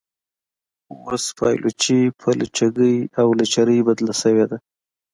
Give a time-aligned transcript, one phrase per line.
[0.87, 4.57] خو اوس پایلوچي په لچکۍ او لچرۍ بدله شوې ده.